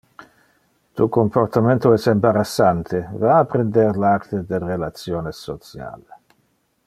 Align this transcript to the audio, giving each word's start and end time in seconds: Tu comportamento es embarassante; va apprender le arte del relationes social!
Tu 0.99 1.05
comportamento 1.17 1.91
es 1.97 2.07
embarassante; 2.13 3.03
va 3.25 3.37
apprender 3.43 3.95
le 4.05 4.09
arte 4.15 4.41
del 4.53 4.67
relationes 4.71 5.45
social! 5.51 6.01